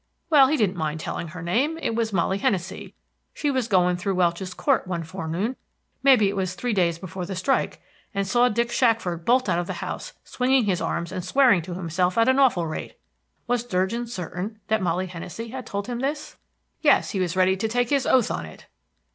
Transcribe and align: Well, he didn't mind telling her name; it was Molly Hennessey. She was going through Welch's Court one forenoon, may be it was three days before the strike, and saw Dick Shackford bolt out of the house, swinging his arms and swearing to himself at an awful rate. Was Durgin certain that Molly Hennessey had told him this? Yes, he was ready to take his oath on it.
Well, 0.31 0.47
he 0.47 0.57
didn't 0.57 0.77
mind 0.77 0.99
telling 0.99 1.27
her 1.27 1.43
name; 1.43 1.77
it 1.77 1.93
was 1.93 2.11
Molly 2.11 2.39
Hennessey. 2.39 2.95
She 3.35 3.51
was 3.51 3.67
going 3.67 3.97
through 3.97 4.15
Welch's 4.15 4.55
Court 4.55 4.87
one 4.87 5.03
forenoon, 5.03 5.55
may 6.01 6.15
be 6.15 6.27
it 6.27 6.35
was 6.35 6.55
three 6.55 6.73
days 6.73 6.97
before 6.97 7.23
the 7.27 7.35
strike, 7.35 7.79
and 8.11 8.25
saw 8.27 8.49
Dick 8.49 8.71
Shackford 8.71 9.25
bolt 9.25 9.47
out 9.47 9.59
of 9.59 9.67
the 9.67 9.73
house, 9.73 10.13
swinging 10.23 10.65
his 10.65 10.81
arms 10.81 11.11
and 11.11 11.23
swearing 11.23 11.61
to 11.61 11.75
himself 11.75 12.17
at 12.17 12.27
an 12.27 12.39
awful 12.39 12.65
rate. 12.65 12.97
Was 13.45 13.63
Durgin 13.63 14.07
certain 14.07 14.59
that 14.69 14.81
Molly 14.81 15.05
Hennessey 15.05 15.49
had 15.49 15.67
told 15.67 15.85
him 15.85 15.99
this? 15.99 16.35
Yes, 16.81 17.11
he 17.11 17.19
was 17.19 17.35
ready 17.37 17.55
to 17.55 17.67
take 17.67 17.91
his 17.91 18.07
oath 18.07 18.31
on 18.31 18.47
it. 18.47 18.65